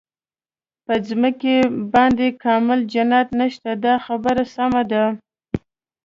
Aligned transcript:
په 0.85 0.93
ځمکه 1.07 1.53
باندې 1.93 2.27
کامل 2.43 2.79
جنت 2.93 3.27
نشته 3.41 3.71
دا 3.85 3.93
خبره 4.05 4.43
سمه 4.55 4.81
ده. 4.91 5.03